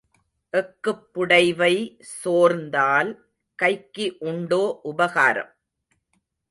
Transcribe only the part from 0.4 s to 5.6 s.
எக்குப் புடைவை சோர்ந்தால் கைக்கு உண்டோ உபகாரம்?